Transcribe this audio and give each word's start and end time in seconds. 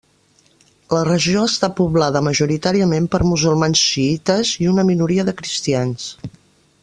La 0.95 1.01
regió 1.09 1.43
està 1.49 1.69
poblada 1.79 2.23
majoritàriament 2.29 3.11
per 3.17 3.21
musulmans 3.33 3.85
xiïtes 3.91 4.57
i 4.65 4.71
una 4.75 4.87
minoria 4.93 5.27
de 5.31 5.39
cristians. 5.43 6.09